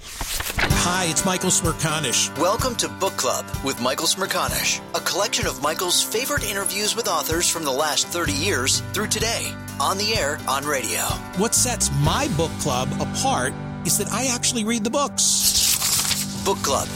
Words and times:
Hi, 0.00 1.06
it's 1.10 1.24
Michael 1.24 1.50
Smerconish. 1.50 2.36
Welcome 2.38 2.76
to 2.76 2.88
Book 2.88 3.16
Club 3.16 3.44
with 3.64 3.80
Michael 3.80 4.06
Smerconish, 4.06 4.80
a 4.94 5.00
collection 5.00 5.46
of 5.46 5.62
Michael's 5.62 6.02
favorite 6.02 6.48
interviews 6.48 6.94
with 6.94 7.08
authors 7.08 7.48
from 7.48 7.64
the 7.64 7.72
last 7.72 8.06
30 8.08 8.32
years 8.32 8.80
through 8.92 9.08
today, 9.08 9.52
on 9.80 9.98
the 9.98 10.14
air, 10.14 10.38
on 10.48 10.64
radio. 10.64 11.00
What 11.36 11.54
sets 11.54 11.90
my 12.00 12.28
book 12.36 12.52
club 12.60 12.88
apart 13.00 13.52
is 13.84 13.98
that 13.98 14.08
I 14.12 14.26
actually 14.26 14.64
read 14.64 14.84
the 14.84 14.90
books. 14.90 16.44
Book 16.44 16.58
Club 16.58 16.88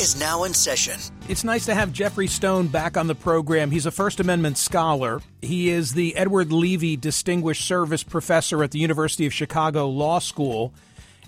is 0.00 0.18
now 0.18 0.44
in 0.44 0.54
session. 0.54 0.98
It's 1.28 1.44
nice 1.44 1.66
to 1.66 1.74
have 1.74 1.92
Geoffrey 1.92 2.26
Stone 2.26 2.68
back 2.68 2.96
on 2.96 3.06
the 3.06 3.14
program. 3.14 3.70
He's 3.70 3.86
a 3.86 3.90
First 3.90 4.20
Amendment 4.20 4.58
scholar. 4.58 5.20
He 5.42 5.70
is 5.70 5.92
the 5.92 6.16
Edward 6.16 6.52
Levi 6.52 6.96
Distinguished 7.00 7.66
Service 7.66 8.02
Professor 8.02 8.62
at 8.62 8.70
the 8.70 8.78
University 8.78 9.26
of 9.26 9.32
Chicago 9.32 9.88
Law 9.88 10.18
School 10.18 10.72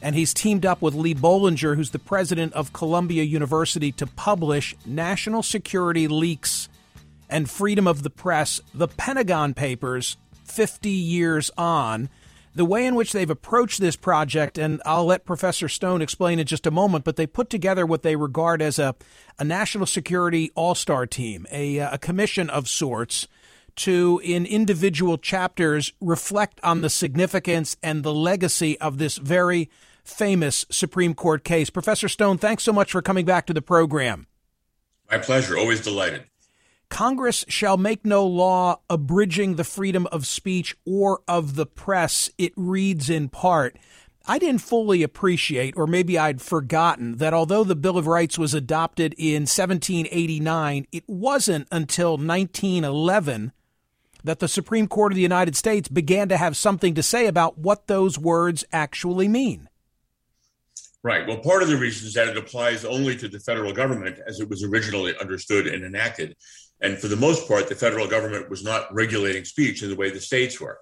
and 0.03 0.15
he's 0.15 0.33
teamed 0.33 0.65
up 0.65 0.81
with 0.81 0.95
Lee 0.95 1.15
Bollinger, 1.15 1.77
who's 1.77 1.91
the 1.91 1.99
president 1.99 2.53
of 2.55 2.73
Columbia 2.73 3.23
University, 3.23 3.93
to 3.93 4.07
publish 4.07 4.75
National 4.87 5.43
Security 5.43 6.09
Leaks 6.09 6.69
and 7.29 7.49
Freedom 7.49 7.87
of 7.87 8.03
the 8.03 8.11
Press, 8.11 8.61
the 8.75 8.89
Pentagon 8.89 9.55
Papers, 9.55 10.17
50 10.45 10.89
years 10.89 11.51
on. 11.57 12.09
The 12.53 12.65
way 12.65 12.85
in 12.85 12.97
which 12.97 13.13
they've 13.13 13.31
approached 13.31 13.81
this 13.81 13.95
project, 13.95 14.59
and 14.59 14.83
I'll 14.85 15.05
let 15.05 15.25
Professor 15.25 15.69
Stone 15.69 16.03
explain 16.03 16.41
in 16.41 16.47
just 16.47 16.67
a 16.67 16.73
moment, 16.73 17.05
but 17.05 17.15
they 17.15 17.27
put 17.27 17.49
together 17.49 17.87
what 17.87 18.03
they 18.03 18.17
regard 18.17 18.61
as 18.61 18.81
a, 18.81 18.97
a 19.39 19.45
national 19.45 19.87
security 19.87 20.51
all 20.57 20.75
star 20.75 21.07
team, 21.07 21.47
a, 21.53 21.79
a 21.79 21.99
commission 21.99 22.51
of 22.51 22.69
sorts 22.69 23.29
to, 23.77 24.21
in 24.25 24.47
individual 24.47 25.17
chapters, 25.17 25.93
reflect 26.01 26.61
on 26.65 26.81
the 26.81 26.91
significance 26.91 27.77
and 27.85 28.03
the 28.03 28.13
legacy 28.13 28.79
of 28.81 28.99
this 28.99 29.17
very 29.17 29.71
famous 30.11 30.67
Supreme 30.71 31.15
Court 31.15 31.45
case. 31.45 31.71
Professor 31.71 32.09
Stone, 32.09 32.39
thanks 32.39 32.63
so 32.63 32.73
much 32.73 32.93
for 32.93 33.03
coming 33.03 33.25
back 33.25 33.47
to 33.47 33.55
the 33.55 33.63
program. 33.63 34.27
My 35.11 35.19
pleasure. 35.19 35.57
Always 35.57 35.81
delighted. 35.81 36.25
Congress 36.91 37.45
shall 37.49 37.77
make 37.77 38.05
no 38.05 38.27
law 38.27 38.81
abridging 38.91 39.55
the 39.55 39.65
freedom 39.65 40.07
of 40.09 40.27
speech 40.27 40.77
or 40.85 41.23
of 41.27 41.55
the 41.55 41.67
press, 41.67 42.29
it 42.37 42.53
reads 42.57 43.09
in 43.09 43.29
part. 43.29 43.77
I 44.27 44.39
didn't 44.39 44.61
fully 44.61 45.03
appreciate, 45.03 45.75
or 45.77 45.87
maybe 45.87 46.19
I'd 46.19 46.43
forgotten, 46.43 47.17
that 47.17 47.33
although 47.33 47.65
the 47.65 47.77
Bill 47.77 47.97
of 47.97 48.07
Rights 48.07 48.37
was 48.37 48.55
adopted 48.55 49.15
in 49.17 49.43
1789, 49.43 50.87
it 50.93 51.05
wasn't 51.07 51.69
until 51.73 52.19
1911 52.19 53.53
that 54.23 54.41
the 54.41 54.49
Supreme 54.49 54.87
Court 54.87 55.13
of 55.13 55.17
the 55.17 55.23
United 55.23 55.57
States 55.57 55.89
began 55.89 56.29
to 56.29 56.37
have 56.37 56.57
something 56.57 56.95
to 56.95 57.03
say 57.03 57.27
about 57.27 57.57
what 57.57 57.87
those 57.87 58.19
words 58.19 58.65
actually 58.73 59.29
mean. 59.29 59.70
Right. 61.03 61.27
Well, 61.27 61.39
part 61.39 61.63
of 61.63 61.69
the 61.69 61.79
reason 61.79 62.07
is 62.07 62.15
that 62.15 62.29
it 62.29 62.37
applies 62.37 62.85
only 62.85 63.17
to 63.17 63.29
the 63.29 63.41
federal 63.41 63.73
government 63.73 64.19
as 64.27 64.39
it 64.39 64.51
was 64.51 64.63
originally 64.63 65.15
understood 65.19 65.67
and 65.67 65.83
enacted. 65.83 66.37
And 66.83 66.99
for 66.99 67.09
the 67.09 67.17
most 67.17 67.49
part, 67.49 67.69
the 67.69 67.75
federal 67.75 68.07
government 68.07 68.51
was 68.51 68.63
not 68.63 68.93
regulating 68.93 69.45
speech 69.45 69.83
in 69.83 69.89
the 69.89 69.97
way 69.97 70.11
the 70.11 70.21
states 70.21 70.61
were. 70.61 70.79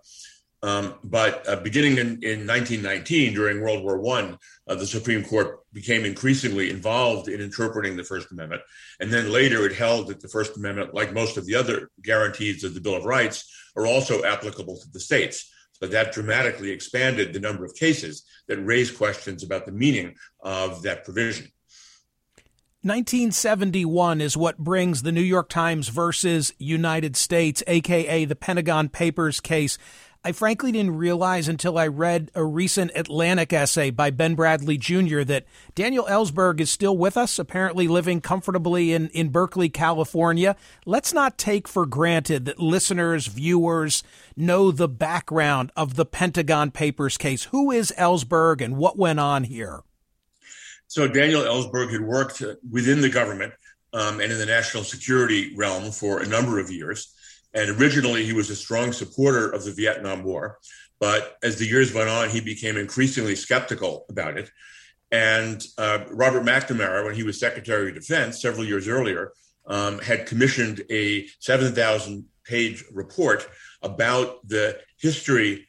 Um, 0.61 0.97
but 1.05 1.49
uh, 1.49 1.57
beginning 1.57 1.99
in, 1.99 2.19
in 2.23 2.47
1919, 2.47 3.33
during 3.33 3.61
World 3.61 3.85
War 3.85 4.05
I, 4.19 4.37
uh, 4.67 4.75
the 4.75 4.87
Supreme 4.87 5.25
Court 5.25 5.61
became 5.73 6.05
increasingly 6.05 6.71
involved 6.71 7.29
in 7.29 7.41
interpreting 7.41 7.97
the 7.97 8.03
First 8.03 8.33
Amendment. 8.33 8.63
And 8.99 9.13
then 9.13 9.31
later 9.31 9.65
it 9.67 9.77
held 9.77 10.09
that 10.09 10.21
the 10.21 10.29
First 10.29 10.57
Amendment, 10.57 10.95
like 10.95 11.13
most 11.13 11.37
of 11.37 11.47
the 11.47 11.55
other 11.55 11.91
guarantees 12.03 12.65
of 12.65 12.75
the 12.75 12.81
Bill 12.81 12.97
of 12.97 13.05
Rights, 13.05 13.49
are 13.77 13.87
also 13.87 14.25
applicable 14.25 14.81
to 14.81 14.91
the 14.91 14.99
states. 14.99 15.49
So 15.81 15.87
that 15.89 16.13
dramatically 16.13 16.71
expanded 16.71 17.33
the 17.33 17.41
number 17.41 17.65
of 17.65 17.75
cases 17.75 18.25
that 18.49 18.59
raise 18.59 18.91
questions 18.91 19.43
about 19.43 19.67
the 19.67 19.73
meaning 19.73 20.17
of 20.41 20.83
that 20.83 21.05
provision. 21.05 21.53
1971 22.83 24.21
is 24.21 24.37
what 24.37 24.57
brings 24.59 25.03
the 25.03 25.11
New 25.11 25.21
York 25.21 25.49
Times 25.49 25.89
versus 25.89 26.55
United 26.59 27.17
States, 27.17 27.63
aka 27.67 28.25
the 28.25 28.37
Pentagon 28.37 28.89
Papers 28.89 29.41
case, 29.41 29.79
I 30.25 30.33
frankly 30.33 30.73
didn't 30.73 30.97
realize 30.97 31.47
until 31.47 31.79
I 31.79 31.87
read 31.87 32.31
a 32.35 32.45
recent 32.45 32.91
Atlantic 32.95 33.53
essay 33.53 33.91
by 33.91 34.11
Ben 34.11 34.37
Bradlee 34.37 34.79
Jr. 34.79 35.23
that 35.23 35.47
Daniel 35.77 36.07
Ellsberg 36.07 36.61
is 36.61 36.71
still 36.71 36.97
with 36.97 37.17
us, 37.17 37.39
apparently 37.39 37.87
living 37.87 38.21
comfortably 38.21 38.93
in, 38.93 39.09
in 39.11 39.29
Berkeley, 39.29 39.69
California. 39.69 40.57
Let's 40.85 41.13
not 41.13 41.39
take 41.39 41.69
for 41.69 41.87
granted 41.87 42.47
that 42.47 42.59
listeners, 42.59 43.29
viewers 43.29 44.03
know 44.37 44.73
the 44.73 44.89
background 44.89 45.71
of 45.77 45.95
the 45.95 46.05
Pentagon 46.05 46.73
Papers 46.73 47.17
case. 47.17 47.45
Who 47.45 47.71
is 47.71 47.93
Ellsberg 47.97 48.61
and 48.61 48.77
what 48.77 48.99
went 48.99 49.21
on 49.21 49.45
here? 49.45 49.83
So, 50.89 51.07
Daniel 51.07 51.43
Ellsberg 51.43 51.93
had 51.93 52.01
worked 52.01 52.43
within 52.69 53.03
the 53.03 53.11
government 53.11 53.53
um, 53.93 54.21
and 54.21 54.33
in 54.33 54.39
the 54.39 54.47
national 54.47 54.85
security 54.85 55.55
realm 55.57 55.93
for 55.93 56.21
a 56.21 56.27
number 56.27 56.59
of 56.59 56.71
years. 56.71 57.15
And 57.55 57.81
originally, 57.81 58.25
he 58.25 58.33
was 58.33 58.51
a 58.51 58.57
strong 58.57 58.93
supporter 58.93 59.51
of 59.51 59.65
the 59.65 59.73
Vietnam 59.73 60.23
War. 60.23 60.59
But 61.01 61.37
as 61.43 61.59
the 61.59 61.67
years 61.67 61.95
went 61.95 62.09
on, 62.09 62.29
he 62.29 62.41
became 62.41 62.77
increasingly 62.77 63.37
skeptical 63.37 64.05
about 64.09 64.37
it. 64.37 64.51
And 65.11 65.65
uh, 65.79 66.05
Robert 66.11 66.43
McNamara, 66.43 67.05
when 67.05 67.15
he 67.15 67.23
was 67.23 67.41
Secretary 67.41 67.89
of 67.89 67.95
Defense 67.95 68.43
several 68.43 68.65
years 68.65 68.89
earlier, 68.89 69.33
um, 69.67 69.99
had 70.01 70.27
commissioned 70.27 70.83
a 70.91 71.27
7,000 71.39 72.25
page 72.45 72.85
report 72.93 73.49
about 73.83 74.47
the 74.47 74.79
history 74.99 75.67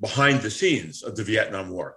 behind 0.00 0.40
the 0.40 0.50
scenes 0.50 1.02
of 1.02 1.16
the 1.16 1.24
Vietnam 1.24 1.70
War. 1.70 1.96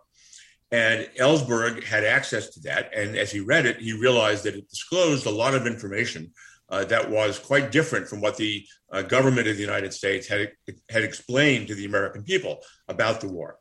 And 0.71 1.07
Ellsberg 1.17 1.83
had 1.83 2.03
access 2.03 2.49
to 2.51 2.59
that. 2.61 2.93
And 2.93 3.15
as 3.15 3.31
he 3.31 3.39
read 3.39 3.65
it, 3.65 3.77
he 3.77 3.93
realized 3.93 4.43
that 4.43 4.55
it 4.55 4.69
disclosed 4.69 5.25
a 5.25 5.31
lot 5.31 5.55
of 5.55 5.67
information 5.67 6.33
uh, 6.69 6.85
that 6.85 7.09
was 7.09 7.39
quite 7.39 7.71
different 7.71 8.07
from 8.07 8.21
what 8.21 8.37
the 8.37 8.65
uh, 8.91 9.01
government 9.01 9.47
of 9.47 9.55
the 9.55 9.61
United 9.61 9.93
States 9.93 10.27
had, 10.27 10.51
had 10.89 11.03
explained 11.03 11.67
to 11.67 11.75
the 11.75 11.85
American 11.85 12.23
people 12.23 12.59
about 12.87 13.21
the 13.21 13.27
war. 13.27 13.59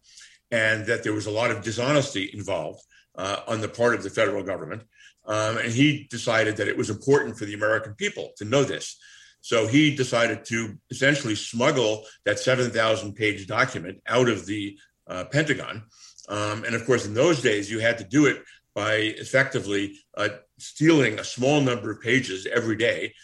And 0.51 0.87
that 0.87 1.03
there 1.03 1.12
was 1.12 1.27
a 1.27 1.31
lot 1.31 1.51
of 1.51 1.62
dishonesty 1.62 2.31
involved 2.33 2.81
uh, 3.17 3.41
on 3.49 3.61
the 3.61 3.69
part 3.69 3.95
of 3.95 4.03
the 4.03 4.11
federal 4.11 4.43
government. 4.43 4.83
Um, 5.27 5.59
and 5.59 5.73
he 5.73 6.06
decided 6.11 6.56
that 6.59 6.69
it 6.69 6.77
was 6.77 6.91
important 6.91 7.39
for 7.39 7.45
the 7.45 7.55
American 7.55 7.95
people 7.95 8.31
to 8.37 8.45
know 8.45 8.62
this. 8.62 8.99
So 9.41 9.67
he 9.67 9.95
decided 9.95 10.45
to 10.47 10.79
essentially 10.91 11.35
smuggle 11.35 12.05
that 12.25 12.39
7,000 12.39 13.15
page 13.15 13.47
document 13.47 14.01
out 14.06 14.29
of 14.29 14.47
the 14.47 14.79
uh, 15.06 15.25
Pentagon. 15.25 15.83
Um, 16.29 16.65
and 16.65 16.75
of 16.75 16.87
course, 16.87 17.05
in 17.05 17.15
those 17.15 17.43
days, 17.43 17.71
you 17.71 17.79
had 17.79 17.99
to 17.99 18.05
do 18.05 18.27
it 18.27 18.43
by 18.75 18.95
effectively 18.95 19.99
uh, 20.17 20.29
stealing 20.59 21.19
a 21.19 21.25
small 21.25 21.61
number 21.61 21.91
of 21.91 22.01
pages 22.01 22.47
every 22.47 22.77
day, 22.77 23.15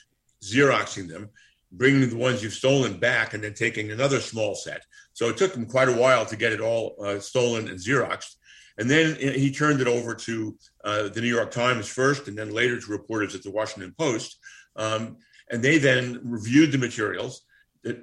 Xeroxing 0.43 1.09
them, 1.09 1.31
bringing 1.73 2.09
the 2.09 2.17
ones 2.17 2.43
you've 2.43 2.53
stolen 2.53 2.99
back, 2.99 3.35
and 3.35 3.45
then 3.45 3.55
taking 3.55 3.91
another 3.91 4.21
small 4.21 4.55
set. 4.55 4.83
So 5.13 5.29
it 5.29 5.37
took 5.37 5.55
him 5.55 5.67
quite 5.67 5.89
a 5.89 5.97
while 5.97 6.27
to 6.27 6.37
get 6.37 6.53
it 6.53 6.61
all 6.61 6.97
uh, 7.05 7.19
stolen 7.19 7.69
and 7.69 7.79
Xeroxed. 7.79 8.37
And 8.79 8.89
then 8.89 9.17
he 9.17 9.53
turned 9.53 9.81
it 9.81 9.87
over 9.87 10.15
to 10.15 10.57
uh, 10.85 11.09
the 11.09 11.21
New 11.21 11.29
York 11.29 11.51
Times 11.51 11.87
first, 11.87 12.29
and 12.29 12.39
then 12.39 12.55
later 12.55 12.81
to 12.81 12.93
reporters 12.93 13.35
at 13.35 13.43
the 13.43 13.51
Washington 13.51 13.95
Post. 13.99 14.39
Um, 14.77 15.19
and 15.51 15.63
they 15.63 15.79
then 15.79 16.21
reviewed 16.25 16.73
the 16.73 16.79
materials, 16.79 17.43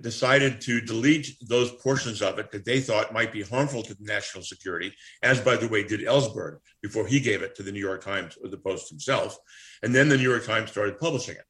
decided 0.01 0.59
to 0.61 0.81
delete 0.81 1.37
those 1.47 1.71
portions 1.71 2.21
of 2.21 2.39
it 2.39 2.51
that 2.51 2.65
they 2.65 2.79
thought 2.79 3.13
might 3.13 3.31
be 3.31 3.43
harmful 3.43 3.83
to 3.83 3.95
national 3.99 4.43
security, 4.43 4.91
as 5.21 5.39
by 5.39 5.55
the 5.55 5.67
way 5.67 5.83
did 5.83 6.01
Ellsberg 6.01 6.57
before 6.81 7.05
he 7.05 7.19
gave 7.19 7.41
it 7.43 7.55
to 7.55 7.63
the 7.63 7.71
New 7.71 7.79
York 7.79 8.03
Times 8.03 8.37
or 8.43 8.49
the 8.49 8.57
Post 8.57 8.89
himself. 8.89 9.37
And 9.83 9.93
then 9.93 10.09
the 10.09 10.17
New 10.17 10.29
York 10.29 10.45
Times 10.45 10.71
started 10.71 10.99
publishing 10.99 11.35
it. 11.35 11.45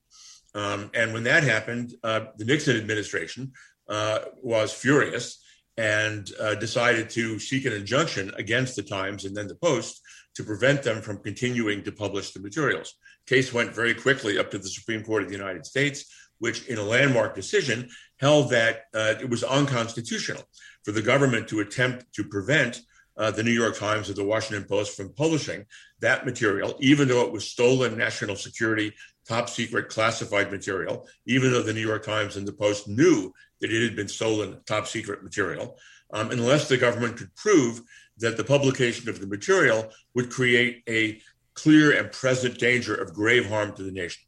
Um, 0.56 0.92
and 0.94 1.14
when 1.14 1.24
that 1.24 1.44
happened, 1.44 1.94
uh, 2.04 2.26
the 2.38 2.46
Nixon 2.46 2.76
administration 2.76 3.54
uh, 3.88 4.20
was 4.42 4.74
furious 4.74 5.44
and 5.78 6.30
uh, 6.40 6.56
decided 6.56 7.10
to 7.12 7.40
seek 7.40 7.66
an 7.66 7.74
injunction 7.74 8.32
against 8.38 8.76
the 8.76 8.84
Times 8.84 9.26
and 9.26 9.36
then 9.36 9.48
the 9.48 9.56
Post 9.56 10.02
to 10.36 10.44
prevent 10.44 10.84
them 10.84 11.02
from 11.02 11.22
continuing 11.24 11.84
to 11.84 11.92
publish 11.92 12.32
the 12.32 12.40
materials. 12.40 12.96
Case 13.28 13.54
went 13.54 13.76
very 13.76 13.94
quickly 13.94 14.38
up 14.38 14.50
to 14.52 14.58
the 14.58 14.70
Supreme 14.70 15.04
Court 15.04 15.24
of 15.24 15.30
the 15.30 15.36
United 15.36 15.66
States, 15.66 16.06
which, 16.40 16.68
in 16.68 16.78
a 16.78 16.84
landmark 16.84 17.36
decision, 17.36 17.90
held 18.20 18.50
that 18.50 18.84
uh, 18.94 19.16
it 19.22 19.30
was 19.30 19.44
unconstitutional 19.44 20.44
for 20.84 20.92
the 20.92 21.02
government 21.02 21.48
to 21.50 21.60
attempt 21.60 22.06
to 22.14 22.24
prevent 22.24 22.82
uh, 23.18 23.32
the 23.32 23.44
New 23.44 23.52
York 23.52 23.78
Times 23.78 24.10
or 24.10 24.14
the 24.14 24.24
Washington 24.24 24.68
Post 24.68 24.96
from 24.96 25.14
publishing 25.14 25.66
that 26.00 26.26
material, 26.26 26.76
even 26.80 27.08
though 27.08 27.26
it 27.26 27.32
was 27.32 27.50
stolen 27.50 27.98
national 27.98 28.36
security, 28.36 28.94
top 29.28 29.50
secret 29.50 29.90
classified 29.90 30.52
material, 30.52 31.08
even 31.26 31.52
though 31.52 31.64
the 31.64 31.74
New 31.74 31.86
York 31.86 32.06
Times 32.06 32.38
and 32.38 32.48
the 32.48 32.54
Post 32.54 32.88
knew 32.88 33.34
that 33.60 33.72
it 33.72 33.84
had 33.84 33.96
been 33.96 34.08
stolen 34.08 34.60
top 34.66 34.88
secret 34.88 35.24
material, 35.24 35.78
um, 36.14 36.32
unless 36.32 36.70
the 36.70 36.78
government 36.78 37.18
could 37.18 37.36
prove 37.36 37.82
that 38.20 38.38
the 38.38 38.44
publication 38.44 39.10
of 39.10 39.20
the 39.20 39.28
material 39.28 39.90
would 40.14 40.30
create 40.30 40.84
a 40.88 41.20
clear 41.54 41.98
and 41.98 42.12
present 42.12 42.60
danger 42.60 42.94
of 42.94 43.14
grave 43.14 43.50
harm 43.50 43.76
to 43.76 43.84
the 43.84 43.92
nation. 43.92 44.27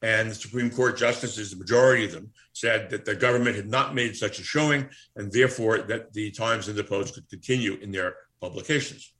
And 0.00 0.30
the 0.30 0.34
Supreme 0.34 0.70
Court 0.70 0.96
justices, 0.96 1.50
the 1.50 1.56
majority 1.56 2.04
of 2.04 2.12
them, 2.12 2.30
said 2.52 2.90
that 2.90 3.04
the 3.04 3.16
government 3.16 3.56
had 3.56 3.68
not 3.68 3.94
made 3.94 4.16
such 4.16 4.38
a 4.38 4.44
showing, 4.44 4.88
and 5.16 5.32
therefore 5.32 5.78
that 5.78 6.12
the 6.12 6.30
Times 6.30 6.68
and 6.68 6.76
the 6.76 6.84
Post 6.84 7.14
could 7.14 7.28
continue 7.28 7.74
in 7.74 7.90
their 7.90 8.14
publications. 8.40 9.12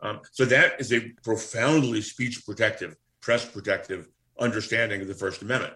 Um, 0.00 0.20
so 0.32 0.44
that 0.44 0.80
is 0.80 0.92
a 0.92 1.00
profoundly 1.22 2.00
speech 2.00 2.44
protective, 2.46 2.94
press 3.20 3.44
protective 3.44 4.08
understanding 4.38 5.00
of 5.00 5.08
the 5.08 5.14
First 5.14 5.42
Amendment. 5.42 5.74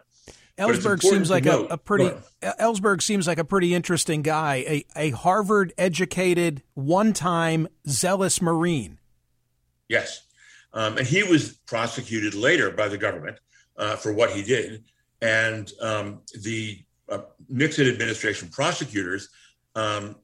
Ellsberg 0.58 1.00
seems 1.02 1.30
like 1.30 1.46
a, 1.46 1.60
a, 1.66 1.78
pretty 1.78 2.10
Ellsberg 2.42 3.00
seems 3.00 3.28
like 3.28 3.38
a 3.38 3.44
pretty 3.44 3.74
interesting 3.74 4.22
guy, 4.22 4.56
a, 4.56 4.84
a 4.96 5.10
Harvard 5.10 5.72
educated, 5.78 6.62
one 6.74 7.12
time 7.12 7.68
zealous 7.88 8.42
Marine. 8.42 8.98
Yes. 9.88 10.26
Um, 10.72 10.98
and 10.98 11.06
he 11.06 11.22
was 11.22 11.52
prosecuted 11.66 12.34
later 12.34 12.70
by 12.70 12.88
the 12.88 12.98
government 12.98 13.38
uh, 13.78 13.96
for 13.96 14.12
what 14.12 14.30
he 14.30 14.42
did. 14.42 14.84
And 15.22 15.70
um, 15.80 16.20
the 16.42 16.80
uh, 17.08 17.20
Nixon 17.48 17.88
administration 17.88 18.48
prosecutors 18.48 19.28
um, 19.74 20.16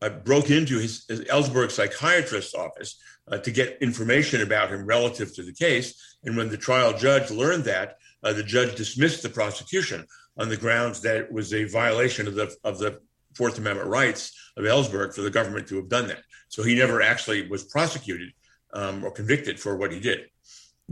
uh, 0.00 0.08
broke 0.08 0.50
into 0.50 0.78
his, 0.78 1.04
his, 1.08 1.20
Ellsberg 1.22 1.70
psychiatrist's 1.70 2.54
office 2.54 3.00
uh, 3.28 3.38
to 3.38 3.50
get 3.50 3.78
information 3.80 4.42
about 4.42 4.70
him 4.70 4.84
relative 4.84 5.34
to 5.34 5.42
the 5.42 5.52
case. 5.52 6.16
And 6.24 6.36
when 6.36 6.48
the 6.48 6.56
trial 6.56 6.96
judge 6.96 7.30
learned 7.30 7.64
that, 7.64 7.98
uh, 8.24 8.32
the 8.32 8.42
judge 8.42 8.74
dismissed 8.74 9.22
the 9.22 9.28
prosecution 9.28 10.06
on 10.36 10.48
the 10.48 10.56
grounds 10.56 11.00
that 11.02 11.16
it 11.16 11.32
was 11.32 11.52
a 11.52 11.64
violation 11.64 12.26
of 12.26 12.34
the 12.34 12.54
of 12.64 12.78
the 12.78 13.00
Fourth 13.34 13.58
Amendment 13.58 13.88
rights 13.88 14.32
of 14.56 14.64
Ellsberg 14.64 15.14
for 15.14 15.22
the 15.22 15.30
government 15.30 15.66
to 15.68 15.76
have 15.76 15.88
done 15.88 16.06
that. 16.08 16.22
So 16.48 16.62
he 16.62 16.74
never 16.74 17.00
actually 17.00 17.48
was 17.48 17.64
prosecuted 17.64 18.32
um, 18.74 19.04
or 19.04 19.10
convicted 19.10 19.58
for 19.58 19.76
what 19.76 19.92
he 19.92 20.00
did. 20.00 20.26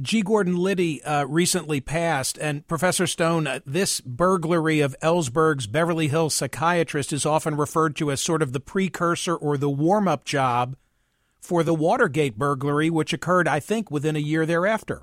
G. 0.00 0.23
Gordon 0.23 0.56
Liddy 0.56 1.02
uh, 1.02 1.25
recently 1.26 1.81
passed, 1.81 2.38
and 2.38 2.67
Professor 2.67 3.06
Stone, 3.06 3.47
uh, 3.47 3.61
this 3.67 4.00
burglary 4.00 4.81
of 4.81 4.97
Ellsberg's 5.02 5.67
Beverly 5.67 6.08
Hills 6.08 6.35
psychiatrist 6.35 7.12
is 7.12 7.26
often 7.26 7.56
referred 7.56 7.97
to 7.97 8.11
as 8.11 8.20
sort 8.20 8.43
of 8.43 8.52
the 8.52 8.61
precursor 8.61 9.35
or 9.35 9.56
the 9.56 9.69
warm 9.69 10.08
up 10.08 10.25
job 10.25 10.76
for 11.41 11.62
the 11.62 11.75
Watergate 11.75 12.38
burglary, 12.38 12.88
which 12.88 13.12
occurred, 13.12 13.49
I 13.49 13.61
think, 13.61 13.91
within 13.91 14.17
a 14.17 14.20
year 14.20 14.47
thereafter. 14.47 15.02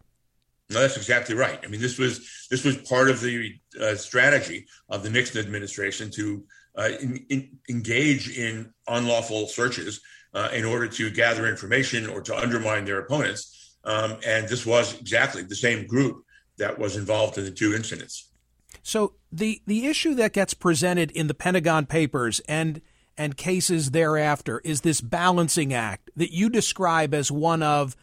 No, 0.69 0.81
that's 0.81 0.97
exactly 0.97 1.35
right. 1.35 1.59
I 1.63 1.67
mean, 1.67 1.81
this 1.81 1.97
was 1.97 2.47
this 2.49 2.65
was 2.65 2.77
part 2.77 3.09
of 3.09 3.21
the 3.21 3.53
uh, 3.79 3.95
strategy 3.95 4.65
of 4.89 5.03
the 5.03 5.09
Nixon 5.09 5.39
administration 5.45 6.11
to 6.11 6.44
uh, 6.77 6.89
in, 7.01 7.25
in, 7.29 7.49
engage 7.69 8.38
in 8.38 8.73
unlawful 8.88 9.47
searches 9.47 10.01
uh, 10.33 10.49
in 10.54 10.66
order 10.66 10.87
to 10.87 11.09
gather 11.09 11.47
information 11.47 12.07
or 12.07 12.21
to 12.21 12.35
undermine 12.35 12.85
their 12.85 12.99
opponents. 12.99 13.67
Um, 13.84 14.18
and 14.26 14.48
this 14.48 14.66
was 14.66 15.00
exactly 15.00 15.44
the 15.44 15.56
same 15.56 15.88
group 15.88 16.24
that 16.57 16.78
was 16.78 16.98
involved 16.98 17.38
in 17.38 17.46
the 17.46 17.52
two 17.52 17.74
incidents. 17.74 18.30
So 18.84 19.14
the 19.31 19.62
the 19.66 19.88
issue 19.88 20.14
that 20.16 20.34
gets 20.34 20.54
presented 20.54 21.12
in 21.12 21.28
the 21.28 21.34
Pentagon 21.34 21.86
Papers 21.86 22.40
and 22.48 22.81
and 23.18 23.36
cases 23.36 23.92
thereafter 23.92 24.62
is 24.64 24.81
this 24.81 25.02
balancing 25.02 25.74
act 25.74 26.10
that 26.16 26.34
you 26.34 26.50
describe 26.50 27.14
as 27.14 27.31
one 27.31 27.64
of 27.64 27.96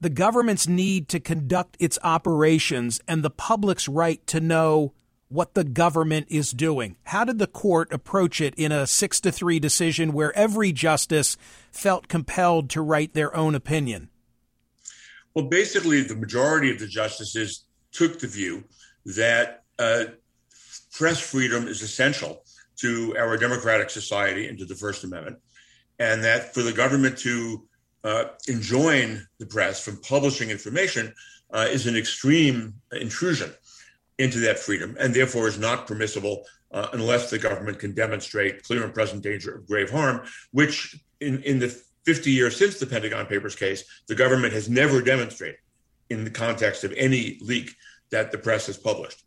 the 0.00 0.10
government's 0.10 0.68
need 0.68 1.08
to 1.08 1.20
conduct 1.20 1.76
its 1.80 1.98
operations 2.04 3.00
and 3.08 3.22
the 3.22 3.30
public's 3.30 3.88
right 3.88 4.24
to 4.26 4.40
know 4.40 4.92
what 5.28 5.54
the 5.54 5.64
government 5.64 6.26
is 6.30 6.52
doing. 6.52 6.96
How 7.04 7.24
did 7.24 7.38
the 7.38 7.46
court 7.46 7.92
approach 7.92 8.40
it 8.40 8.54
in 8.54 8.72
a 8.72 8.86
6 8.86 9.20
to 9.20 9.32
3 9.32 9.58
decision 9.58 10.12
where 10.12 10.36
every 10.36 10.72
justice 10.72 11.36
felt 11.70 12.08
compelled 12.08 12.70
to 12.70 12.80
write 12.80 13.14
their 13.14 13.34
own 13.36 13.54
opinion? 13.54 14.08
Well, 15.38 15.46
basically, 15.46 16.00
the 16.00 16.16
majority 16.16 16.68
of 16.72 16.80
the 16.80 16.88
justices 16.88 17.68
took 17.92 18.18
the 18.18 18.26
view 18.26 18.64
that 19.04 19.62
uh, 19.78 20.06
press 20.90 21.20
freedom 21.20 21.68
is 21.68 21.80
essential 21.80 22.42
to 22.78 23.16
our 23.16 23.36
democratic 23.36 23.88
society 23.88 24.48
and 24.48 24.58
to 24.58 24.64
the 24.64 24.74
First 24.74 25.04
Amendment, 25.04 25.38
and 26.00 26.24
that 26.24 26.52
for 26.54 26.62
the 26.62 26.72
government 26.72 27.18
to 27.18 27.68
uh, 28.02 28.24
enjoin 28.48 29.24
the 29.38 29.46
press 29.46 29.80
from 29.80 30.00
publishing 30.00 30.50
information 30.50 31.14
uh, 31.52 31.68
is 31.70 31.86
an 31.86 31.94
extreme 31.94 32.74
intrusion 32.90 33.52
into 34.18 34.40
that 34.40 34.58
freedom 34.58 34.96
and 34.98 35.14
therefore 35.14 35.46
is 35.46 35.56
not 35.56 35.86
permissible 35.86 36.46
uh, 36.72 36.88
unless 36.94 37.30
the 37.30 37.38
government 37.38 37.78
can 37.78 37.94
demonstrate 37.94 38.64
clear 38.64 38.82
and 38.82 38.92
present 38.92 39.22
danger 39.22 39.54
of 39.54 39.68
grave 39.68 39.88
harm, 39.88 40.20
which 40.50 40.98
in, 41.20 41.40
in 41.44 41.60
the 41.60 41.80
50 42.08 42.30
years 42.30 42.56
since 42.56 42.78
the 42.78 42.86
Pentagon 42.86 43.26
Papers 43.26 43.54
case, 43.54 43.84
the 44.06 44.14
government 44.14 44.54
has 44.54 44.66
never 44.66 45.02
demonstrated 45.02 45.60
in 46.08 46.24
the 46.24 46.30
context 46.30 46.82
of 46.82 46.94
any 46.96 47.36
leak 47.42 47.74
that 48.10 48.32
the 48.32 48.38
press 48.38 48.66
has 48.66 48.78
published. 48.78 49.22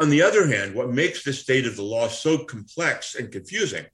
On 0.00 0.08
the 0.08 0.22
other 0.22 0.46
hand, 0.46 0.74
what 0.74 0.90
makes 0.90 1.22
the 1.22 1.34
state 1.34 1.66
of 1.66 1.76
the 1.76 1.82
law 1.82 2.08
so 2.08 2.38
complex 2.38 3.16
and 3.16 3.30
confusing 3.30 3.84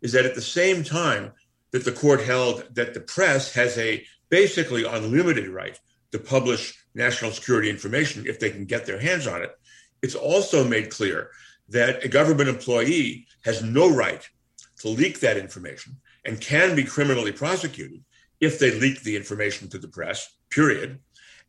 is 0.00 0.12
that 0.12 0.24
at 0.24 0.36
the 0.36 0.40
same 0.40 0.84
time, 0.84 1.32
that 1.72 1.84
the 1.84 1.90
court 1.90 2.20
held 2.20 2.62
that 2.72 2.94
the 2.94 3.00
press 3.00 3.52
has 3.52 3.76
a 3.78 4.06
basically 4.28 4.84
unlimited 4.84 5.48
right 5.48 5.76
to 6.12 6.20
publish 6.20 6.84
national 6.94 7.32
security 7.32 7.68
information 7.68 8.24
if 8.28 8.38
they 8.38 8.50
can 8.50 8.64
get 8.64 8.86
their 8.86 9.00
hands 9.00 9.26
on 9.26 9.42
it. 9.42 9.50
It's 10.02 10.14
also 10.14 10.62
made 10.62 10.90
clear 10.90 11.30
that 11.70 12.04
a 12.04 12.08
government 12.08 12.48
employee 12.48 13.26
has 13.44 13.60
no 13.60 13.92
right 13.92 14.24
to 14.82 14.88
leak 14.88 15.18
that 15.18 15.36
information 15.36 15.96
and 16.24 16.40
can 16.40 16.76
be 16.76 16.84
criminally 16.84 17.32
prosecuted 17.32 18.04
if 18.40 18.58
they 18.58 18.78
leak 18.78 19.02
the 19.02 19.16
information 19.16 19.68
to 19.68 19.78
the 19.78 19.88
press, 19.88 20.36
period, 20.50 20.98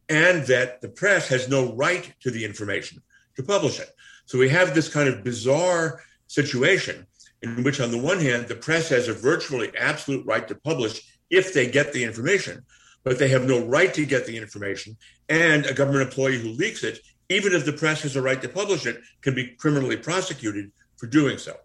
and 0.10 0.46
that 0.48 0.82
the 0.82 0.90
press 0.90 1.28
has 1.28 1.50
no 1.50 1.74
right 1.74 2.14
to 2.20 2.30
the 2.30 2.46
information 2.46 3.02
to 3.36 3.44
publish 3.44 3.80
it. 3.80 3.90
So 4.26 4.38
we 4.38 4.50
have 4.50 4.74
this 4.74 4.90
kind 4.90 5.10
of 5.10 5.24
bizarre 5.24 6.02
situation 6.28 7.08
in 7.42 7.64
which, 7.64 7.82
on 7.82 7.92
the 7.92 7.98
one 7.98 8.20
hand, 8.20 8.48
the 8.48 8.56
press 8.56 8.90
has 8.90 9.08
a 9.08 9.14
virtually 9.14 9.72
absolute 9.78 10.26
right 10.26 10.48
to 10.48 10.56
publish 10.56 11.02
if 11.30 11.54
they 11.54 11.70
get 11.70 11.92
the 11.92 12.04
information, 12.04 12.64
but 13.04 13.20
they 13.20 13.28
have 13.28 13.46
no 13.46 13.66
right 13.66 13.94
to 13.94 14.06
get 14.06 14.26
the 14.26 14.38
information. 14.38 14.96
And 15.30 15.66
a 15.66 15.74
government 15.74 16.08
employee 16.08 16.40
who 16.40 16.50
leaks 16.50 16.84
it, 16.84 17.00
even 17.30 17.54
if 17.54 17.66
the 17.66 17.74
press 17.74 18.02
has 18.04 18.16
a 18.16 18.22
right 18.22 18.42
to 18.42 18.50
publish 18.50 18.86
it, 18.86 19.02
can 19.22 19.36
be 19.36 19.56
criminally 19.56 19.98
prosecuted 19.98 20.72
for 20.98 21.08
doing 21.08 21.38
so. 21.38 21.56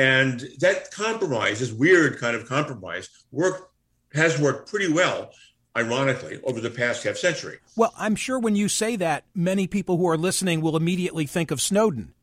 And 0.00 0.48
that 0.60 0.90
compromise, 0.92 1.60
this 1.60 1.72
weird 1.72 2.18
kind 2.18 2.34
of 2.34 2.48
compromise, 2.48 3.10
worked 3.30 3.70
has 4.14 4.40
worked 4.40 4.70
pretty 4.70 4.90
well, 4.90 5.30
ironically, 5.76 6.40
over 6.42 6.58
the 6.58 6.70
past 6.70 7.04
half 7.04 7.18
century. 7.18 7.58
Well, 7.76 7.92
I'm 7.98 8.16
sure 8.16 8.38
when 8.38 8.56
you 8.56 8.66
say 8.66 8.96
that, 8.96 9.24
many 9.34 9.66
people 9.66 9.98
who 9.98 10.08
are 10.08 10.16
listening 10.16 10.62
will 10.62 10.74
immediately 10.74 11.26
think 11.26 11.50
of 11.50 11.60
Snowden. 11.60 12.14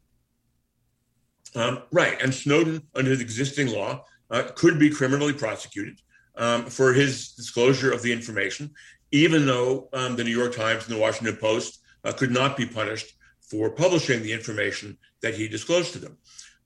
Um, 1.53 1.83
right. 1.91 2.19
And 2.19 2.33
Snowden, 2.33 2.81
under 2.95 3.15
the 3.15 3.21
existing 3.21 3.67
law, 3.67 4.05
uh, 4.31 4.49
could 4.55 4.79
be 4.79 4.89
criminally 4.89 5.33
prosecuted 5.33 5.99
um, 6.35 6.65
for 6.65 6.93
his 6.93 7.33
disclosure 7.33 7.91
of 7.91 8.01
the 8.01 8.11
information, 8.11 8.71
even 9.11 9.45
though 9.45 9.87
um, 9.93 10.15
the 10.15 10.23
New 10.23 10.35
York 10.35 10.55
Times 10.55 10.87
and 10.87 10.95
the 10.95 10.99
Washington 10.99 11.37
Post 11.37 11.79
uh, 12.03 12.11
could 12.11 12.31
not 12.31 12.57
be 12.57 12.65
punished 12.65 13.13
for 13.39 13.69
publishing 13.69 14.23
the 14.23 14.33
information 14.33 14.97
that 15.21 15.35
he 15.35 15.47
disclosed 15.47 15.93
to 15.93 15.99
them. 15.99 16.17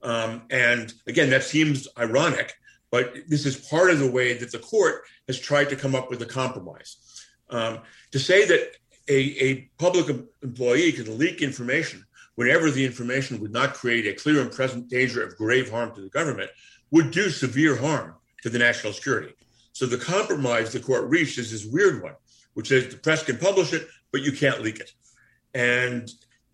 Um, 0.03 0.43
and 0.49 0.93
again, 1.07 1.29
that 1.29 1.43
seems 1.43 1.87
ironic, 1.97 2.53
but 2.89 3.13
this 3.27 3.45
is 3.45 3.55
part 3.55 3.91
of 3.91 3.99
the 3.99 4.11
way 4.11 4.33
that 4.33 4.51
the 4.51 4.59
court 4.59 5.03
has 5.27 5.39
tried 5.39 5.69
to 5.69 5.75
come 5.75 5.95
up 5.95 6.09
with 6.09 6.21
a 6.21 6.25
compromise. 6.25 6.97
Um, 7.49 7.79
to 8.11 8.19
say 8.19 8.45
that 8.45 8.75
a, 9.07 9.19
a 9.43 9.69
public 9.77 10.15
employee 10.41 10.91
can 10.91 11.17
leak 11.17 11.41
information 11.41 12.05
whenever 12.35 12.71
the 12.71 12.85
information 12.85 13.39
would 13.39 13.51
not 13.51 13.73
create 13.73 14.07
a 14.07 14.13
clear 14.13 14.41
and 14.41 14.51
present 14.51 14.89
danger 14.89 15.23
of 15.23 15.37
grave 15.37 15.69
harm 15.69 15.93
to 15.93 16.01
the 16.01 16.09
government 16.09 16.49
would 16.91 17.11
do 17.11 17.29
severe 17.29 17.75
harm 17.75 18.15
to 18.41 18.49
the 18.49 18.59
national 18.59 18.93
security. 18.93 19.33
So 19.73 19.85
the 19.85 19.97
compromise 19.97 20.71
the 20.71 20.79
court 20.79 21.09
reached 21.09 21.37
is 21.37 21.51
this 21.51 21.65
weird 21.65 22.03
one, 22.03 22.15
which 22.53 22.69
says 22.69 22.87
the 22.87 22.97
press 22.97 23.23
can 23.23 23.37
publish 23.37 23.73
it, 23.73 23.87
but 24.11 24.21
you 24.21 24.31
can't 24.31 24.61
leak 24.61 24.79
it. 24.79 24.91
And 25.53 26.09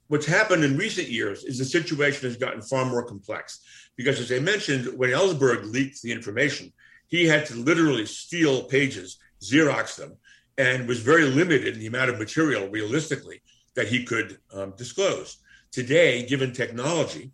what's 0.07 0.25
happened 0.25 0.63
in 0.63 0.77
recent 0.77 1.09
years 1.09 1.43
is 1.43 1.57
the 1.57 1.65
situation 1.65 2.27
has 2.27 2.37
gotten 2.37 2.61
far 2.61 2.85
more 2.85 3.03
complex 3.03 3.61
because, 3.95 4.19
as 4.19 4.31
I 4.31 4.39
mentioned, 4.39 4.97
when 4.97 5.11
Ellsberg 5.11 5.71
leaked 5.71 6.01
the 6.01 6.11
information, 6.11 6.71
he 7.07 7.25
had 7.25 7.45
to 7.47 7.55
literally 7.55 8.05
steal 8.05 8.63
pages, 8.63 9.17
Xerox 9.41 9.95
them, 9.95 10.17
and 10.57 10.87
was 10.87 10.99
very 10.99 11.25
limited 11.25 11.75
in 11.75 11.79
the 11.79 11.87
amount 11.87 12.09
of 12.09 12.19
material 12.19 12.67
realistically 12.69 13.41
that 13.75 13.87
he 13.87 14.03
could 14.03 14.39
um, 14.53 14.73
disclose. 14.77 15.37
Today, 15.71 16.25
given 16.25 16.51
technology, 16.51 17.31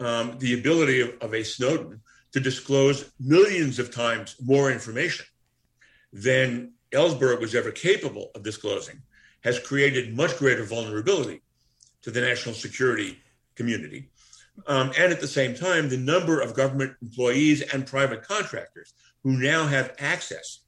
um, 0.00 0.36
the 0.38 0.58
ability 0.58 1.00
of, 1.00 1.14
of 1.20 1.34
a 1.34 1.44
Snowden 1.44 2.00
to 2.32 2.40
disclose 2.40 3.12
millions 3.20 3.78
of 3.78 3.94
times 3.94 4.36
more 4.40 4.70
information 4.70 5.26
than 6.12 6.72
Ellsberg 6.92 7.40
was 7.40 7.54
ever 7.54 7.70
capable 7.70 8.30
of 8.34 8.42
disclosing 8.42 9.02
has 9.42 9.58
created 9.58 10.16
much 10.16 10.36
greater 10.38 10.64
vulnerability 10.64 11.42
to 12.04 12.10
the 12.10 12.20
national 12.20 12.54
security 12.54 13.18
community. 13.56 14.08
Um, 14.66 14.92
and 14.98 15.12
at 15.12 15.20
the 15.20 15.26
same 15.26 15.54
time, 15.54 15.88
the 15.88 15.96
number 15.96 16.40
of 16.40 16.54
government 16.54 16.94
employees 17.02 17.62
and 17.72 17.86
private 17.86 18.22
contractors 18.22 18.94
who 19.22 19.32
now 19.32 19.66
have 19.66 19.94
access 19.98 20.60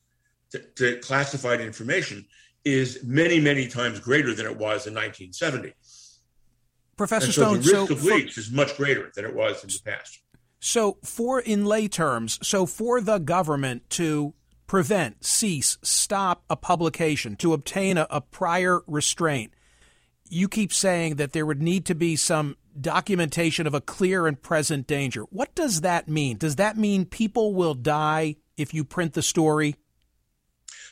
to, 0.51 0.59
to 0.77 0.99
classified 0.99 1.61
information 1.61 2.27
is 2.65 3.01
many, 3.05 3.39
many 3.39 3.69
times 3.69 4.01
greater 4.01 4.35
than 4.35 4.47
it 4.47 4.57
was 4.57 4.87
in 4.87 4.95
1970. 4.95 5.73
Professor 6.97 7.27
and 7.27 7.35
so 7.35 7.43
Stone, 7.43 7.53
the 7.55 7.59
risk 7.59 7.71
so 7.71 7.95
of 7.95 8.05
leaks 8.05 8.35
for, 8.35 8.41
is 8.41 8.51
much 8.51 8.77
greater 8.77 9.13
than 9.15 9.25
it 9.25 9.35
was 9.35 9.63
in 9.63 9.69
the 9.69 9.81
past. 9.85 10.21
So, 10.59 10.97
for 11.05 11.39
in 11.39 11.67
lay 11.67 11.87
terms, 11.87 12.39
so 12.43 12.67
for 12.67 13.01
the 13.01 13.19
government 13.19 13.89
to 13.91 14.35
prevent, 14.67 15.25
cease, 15.25 15.79
stop 15.83 16.43
a 16.51 16.57
publication, 16.57 17.37
to 17.37 17.53
obtain 17.53 17.99
a, 17.99 18.07
a 18.11 18.21
prior 18.21 18.81
restraint, 18.87 19.53
you 20.29 20.49
keep 20.49 20.73
saying 20.73 21.17
that 21.17 21.33
there 21.33 21.47
would 21.47 21.63
need 21.63 21.85
to 21.87 21.95
be 21.95 22.17
some 22.17 22.57
documentation 22.81 23.67
of 23.67 23.75
a 23.75 23.81
clear 23.81 24.27
and 24.27 24.41
present 24.41 24.87
danger. 24.87 25.23
What 25.25 25.55
does 25.55 25.81
that 25.81 26.09
mean? 26.09 26.37
Does 26.37 26.57
that 26.57 26.77
mean 26.77 27.05
people 27.05 27.55
will 27.55 27.75
die 27.75 28.37
if 28.57 28.75
you 28.75 28.85
print 28.85 29.15
the 29.15 29.23
story? 29.23 29.77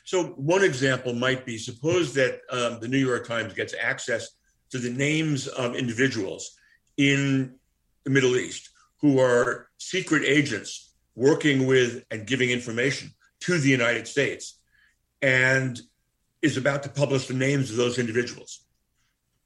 So, 0.04 0.24
one 0.24 0.62
example 0.62 1.14
might 1.14 1.46
be 1.46 1.56
suppose 1.56 2.12
that 2.14 2.40
um, 2.50 2.78
the 2.80 2.88
New 2.88 2.98
York 2.98 3.26
Times 3.26 3.54
gets 3.54 3.74
access 3.80 4.28
to 4.70 4.78
the 4.78 4.90
names 4.90 5.46
of 5.46 5.74
individuals 5.74 6.56
in 6.96 7.54
the 8.04 8.10
Middle 8.10 8.36
East 8.36 8.70
who 9.00 9.18
are 9.18 9.68
secret 9.78 10.24
agents 10.24 10.94
working 11.14 11.66
with 11.66 12.04
and 12.10 12.26
giving 12.26 12.50
information 12.50 13.10
to 13.40 13.58
the 13.58 13.68
United 13.68 14.08
States 14.08 14.58
and 15.22 15.80
is 16.42 16.56
about 16.56 16.82
to 16.82 16.88
publish 16.88 17.26
the 17.26 17.34
names 17.34 17.70
of 17.70 17.76
those 17.76 17.98
individuals. 17.98 18.63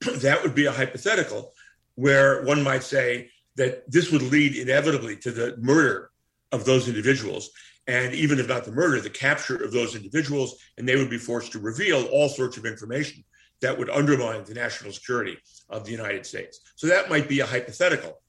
That 0.01 0.43
would 0.43 0.55
be 0.55 0.67
a 0.67 0.73
hypothetical 0.73 1.53
where 1.95 2.45
one 2.45 2.63
might 2.63 2.85
say 2.85 3.31
that 3.57 3.91
this 3.91 4.13
would 4.13 4.23
lead 4.23 4.57
inevitably 4.57 5.17
to 5.17 5.33
the 5.33 5.57
murder 5.59 6.11
of 6.53 6.65
those 6.65 6.89
individuals. 6.89 7.51
And 7.89 8.15
even 8.15 8.39
if 8.39 8.49
not 8.49 8.65
the 8.65 8.73
murder, 8.73 9.01
the 9.01 9.11
capture 9.11 9.57
of 9.57 9.73
those 9.73 9.97
individuals, 9.97 10.57
and 10.77 10.89
they 10.89 10.97
would 10.97 11.11
be 11.11 11.19
forced 11.19 11.53
to 11.53 11.59
reveal 11.59 12.05
all 12.07 12.29
sorts 12.29 12.57
of 12.57 12.67
information 12.67 13.25
that 13.61 13.77
would 13.77 13.91
undermine 13.91 14.45
the 14.45 14.55
national 14.55 14.93
security 14.93 15.37
of 15.71 15.85
the 15.85 15.91
United 15.91 16.25
States. 16.25 16.61
So 16.77 16.87
that 16.87 17.11
might 17.11 17.29
be 17.29 17.41
a 17.41 17.47
hypothetical 17.47 18.21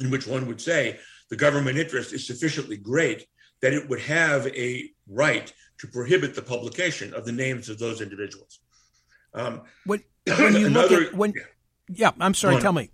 in 0.00 0.10
which 0.10 0.26
one 0.26 0.46
would 0.46 0.60
say 0.60 0.98
the 1.30 1.36
government 1.36 1.78
interest 1.78 2.12
is 2.12 2.26
sufficiently 2.26 2.76
great 2.76 3.26
that 3.60 3.72
it 3.72 3.88
would 3.88 4.00
have 4.00 4.48
a 4.48 4.90
right 5.08 5.52
to 5.78 5.86
prohibit 5.86 6.34
the 6.34 6.42
publication 6.42 7.14
of 7.14 7.24
the 7.24 7.32
names 7.32 7.68
of 7.68 7.78
those 7.78 8.00
individuals. 8.00 8.60
Um, 9.34 9.62
when, 9.86 10.02
when 10.26 10.56
you 10.56 10.66
another, 10.66 10.96
look 10.96 11.08
at 11.08 11.14
when, 11.14 11.34
yeah, 11.88 12.10
I'm 12.20 12.34
sorry. 12.34 12.60
Tell 12.60 12.72
me. 12.72 12.90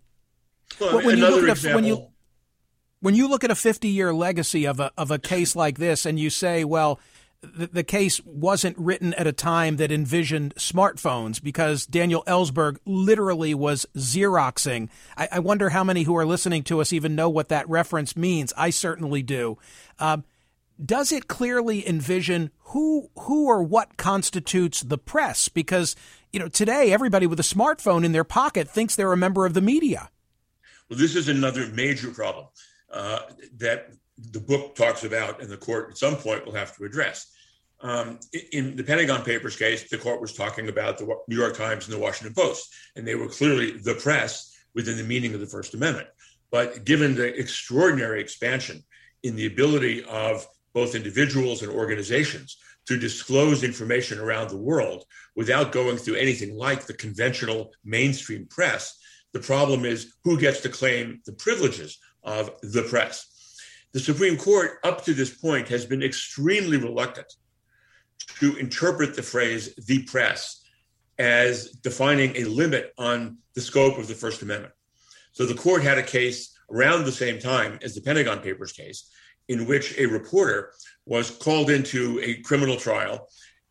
Well, 0.80 1.04
when 1.04 1.18
you 1.18 1.28
look 1.28 1.48
at 1.48 1.64
a, 1.64 1.74
when 1.74 1.84
you 1.84 2.08
when 3.00 3.14
you 3.14 3.28
look 3.28 3.44
at 3.44 3.50
a 3.50 3.54
50 3.54 3.88
year 3.88 4.12
legacy 4.12 4.66
of 4.66 4.80
a 4.80 4.92
of 4.96 5.10
a 5.10 5.18
case 5.18 5.54
like 5.54 5.78
this, 5.78 6.06
and 6.06 6.18
you 6.18 6.30
say, 6.30 6.64
well, 6.64 7.00
the, 7.40 7.68
the 7.68 7.84
case 7.84 8.20
wasn't 8.24 8.76
written 8.78 9.14
at 9.14 9.26
a 9.26 9.32
time 9.32 9.76
that 9.76 9.92
envisioned 9.92 10.54
smartphones 10.56 11.42
because 11.42 11.86
Daniel 11.86 12.24
Ellsberg 12.26 12.78
literally 12.84 13.54
was 13.54 13.86
Xeroxing. 13.96 14.88
I, 15.16 15.28
I, 15.32 15.38
wonder 15.38 15.68
how 15.68 15.84
many 15.84 16.02
who 16.02 16.16
are 16.16 16.26
listening 16.26 16.64
to 16.64 16.80
us 16.80 16.92
even 16.92 17.14
know 17.14 17.28
what 17.28 17.48
that 17.48 17.68
reference 17.68 18.16
means. 18.16 18.52
I 18.56 18.70
certainly 18.70 19.22
do. 19.22 19.56
Um, 20.00 20.24
does 20.84 21.12
it 21.12 21.28
clearly 21.28 21.86
envision 21.86 22.50
who 22.58 23.10
who 23.20 23.46
or 23.46 23.62
what 23.62 23.96
constitutes 23.96 24.82
the 24.82 24.98
press? 24.98 25.48
Because 25.48 25.96
you 26.32 26.38
know 26.38 26.48
today 26.48 26.92
everybody 26.92 27.26
with 27.26 27.40
a 27.40 27.44
smartphone 27.44 28.04
in 28.04 28.12
their 28.12 28.24
pocket 28.24 28.68
thinks 28.68 28.94
they're 28.94 29.12
a 29.12 29.16
member 29.16 29.46
of 29.46 29.54
the 29.54 29.60
media. 29.60 30.10
Well, 30.88 30.98
this 30.98 31.16
is 31.16 31.28
another 31.28 31.66
major 31.68 32.10
problem 32.10 32.46
uh, 32.92 33.20
that 33.58 33.92
the 34.16 34.40
book 34.40 34.74
talks 34.74 35.04
about, 35.04 35.40
and 35.40 35.50
the 35.50 35.56
court 35.56 35.90
at 35.90 35.98
some 35.98 36.16
point 36.16 36.46
will 36.46 36.54
have 36.54 36.76
to 36.76 36.84
address. 36.84 37.26
Um, 37.80 38.18
in 38.52 38.74
the 38.74 38.82
Pentagon 38.82 39.22
Papers 39.22 39.54
case, 39.54 39.88
the 39.88 39.98
court 39.98 40.20
was 40.20 40.32
talking 40.32 40.68
about 40.68 40.98
the 40.98 41.06
New 41.28 41.36
York 41.36 41.56
Times 41.56 41.86
and 41.86 41.94
the 41.94 42.00
Washington 42.00 42.34
Post, 42.34 42.74
and 42.96 43.06
they 43.06 43.14
were 43.14 43.28
clearly 43.28 43.72
the 43.78 43.94
press 43.94 44.56
within 44.74 44.96
the 44.96 45.04
meaning 45.04 45.34
of 45.34 45.40
the 45.40 45.46
First 45.46 45.74
Amendment. 45.74 46.08
But 46.50 46.84
given 46.84 47.14
the 47.14 47.38
extraordinary 47.38 48.20
expansion 48.20 48.82
in 49.22 49.36
the 49.36 49.46
ability 49.46 50.04
of 50.04 50.46
both 50.78 50.94
individuals 50.94 51.62
and 51.62 51.72
organizations 51.72 52.56
to 52.86 52.96
disclose 52.96 53.64
information 53.64 54.20
around 54.20 54.48
the 54.48 54.64
world 54.70 55.04
without 55.34 55.72
going 55.72 55.96
through 55.96 56.14
anything 56.14 56.56
like 56.56 56.86
the 56.86 56.94
conventional 56.94 57.72
mainstream 57.84 58.46
press, 58.46 58.96
the 59.32 59.40
problem 59.40 59.84
is 59.84 60.14
who 60.22 60.38
gets 60.38 60.60
to 60.60 60.68
claim 60.68 61.20
the 61.26 61.32
privileges 61.32 61.98
of 62.22 62.44
the 62.62 62.84
press. 62.84 63.14
The 63.92 63.98
Supreme 63.98 64.36
Court, 64.36 64.78
up 64.84 65.04
to 65.06 65.14
this 65.14 65.34
point, 65.36 65.66
has 65.68 65.84
been 65.84 66.04
extremely 66.04 66.76
reluctant 66.76 67.30
to 68.38 68.56
interpret 68.56 69.16
the 69.16 69.28
phrase 69.32 69.74
the 69.88 70.04
press 70.04 70.62
as 71.18 71.72
defining 71.88 72.36
a 72.36 72.44
limit 72.44 72.92
on 72.96 73.38
the 73.56 73.60
scope 73.60 73.98
of 73.98 74.06
the 74.06 74.14
First 74.14 74.42
Amendment. 74.42 74.74
So 75.32 75.44
the 75.44 75.60
court 75.64 75.82
had 75.82 75.98
a 75.98 76.04
case 76.18 76.56
around 76.70 77.04
the 77.04 77.20
same 77.24 77.40
time 77.40 77.80
as 77.82 77.96
the 77.96 78.00
Pentagon 78.00 78.38
Papers 78.38 78.72
case 78.72 79.10
in 79.48 79.66
which 79.66 79.96
a 79.98 80.06
reporter 80.06 80.72
was 81.06 81.30
called 81.30 81.70
into 81.70 82.20
a 82.22 82.40
criminal 82.42 82.76
trial 82.76 83.28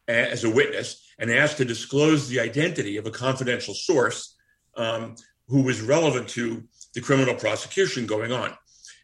as 0.07 0.43
a 0.43 0.49
witness 0.49 1.05
and 1.19 1.31
asked 1.31 1.57
to 1.57 1.65
disclose 1.65 2.27
the 2.27 2.39
identity 2.39 2.97
of 2.97 3.05
a 3.05 3.11
confidential 3.11 3.73
source 3.73 4.35
um, 4.75 5.15
who 5.47 5.61
was 5.61 5.81
relevant 5.81 6.27
to 6.27 6.63
the 6.93 7.01
criminal 7.01 7.35
prosecution 7.35 8.05
going 8.05 8.31
on. 8.31 8.53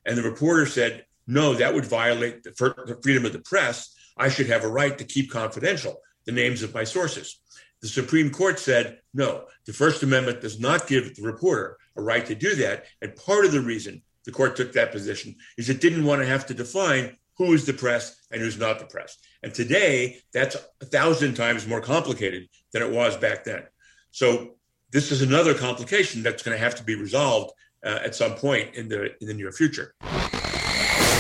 And 0.05 0.17
the 0.17 0.23
reporter 0.23 0.65
said, 0.65 1.05
no, 1.27 1.53
that 1.53 1.73
would 1.73 1.85
violate 1.85 2.43
the 2.43 2.99
freedom 3.01 3.25
of 3.25 3.33
the 3.33 3.39
press. 3.39 3.95
I 4.17 4.29
should 4.29 4.47
have 4.47 4.63
a 4.63 4.67
right 4.67 4.97
to 4.97 5.03
keep 5.03 5.31
confidential 5.31 5.99
the 6.25 6.31
names 6.31 6.63
of 6.63 6.73
my 6.73 6.83
sources. 6.83 7.39
The 7.81 7.87
Supreme 7.87 8.29
Court 8.29 8.59
said, 8.59 8.99
no, 9.13 9.45
the 9.65 9.73
First 9.73 10.03
Amendment 10.03 10.41
does 10.41 10.59
not 10.59 10.87
give 10.87 11.15
the 11.15 11.23
reporter 11.23 11.77
a 11.95 12.01
right 12.01 12.25
to 12.25 12.35
do 12.35 12.55
that. 12.55 12.85
And 13.01 13.15
part 13.15 13.45
of 13.45 13.51
the 13.51 13.61
reason 13.61 14.01
the 14.25 14.31
court 14.31 14.55
took 14.55 14.73
that 14.73 14.91
position 14.91 15.35
is 15.57 15.69
it 15.69 15.81
didn't 15.81 16.05
want 16.05 16.21
to 16.21 16.27
have 16.27 16.45
to 16.47 16.53
define 16.53 17.17
who 17.37 17.53
is 17.53 17.65
the 17.65 17.73
press 17.73 18.15
and 18.31 18.41
who's 18.41 18.57
not 18.57 18.79
the 18.79 18.85
press. 18.85 19.17
And 19.41 19.53
today, 19.53 20.21
that's 20.33 20.55
a 20.81 20.85
thousand 20.85 21.33
times 21.33 21.67
more 21.67 21.81
complicated 21.81 22.47
than 22.71 22.81
it 22.81 22.91
was 22.91 23.17
back 23.17 23.43
then. 23.43 23.63
So 24.11 24.55
this 24.91 25.11
is 25.11 25.21
another 25.21 25.53
complication 25.53 26.21
that's 26.21 26.43
going 26.43 26.55
to 26.55 26.63
have 26.63 26.75
to 26.75 26.83
be 26.83 26.95
resolved 26.95 27.51
uh, 27.83 27.99
at 28.03 28.15
some 28.15 28.35
point 28.35 28.75
in 28.75 28.87
the 28.87 29.15
in 29.19 29.27
the 29.27 29.33
near 29.33 29.51
future. 29.51 29.93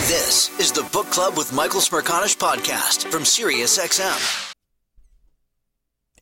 This 0.07 0.57
is 0.59 0.71
the 0.71 0.83
Book 0.93 1.07
Club 1.07 1.35
with 1.37 1.51
Michael 1.51 1.81
Smerconish 1.81 2.37
podcast 2.37 3.05
from 3.11 3.23
SiriusXM. 3.23 4.52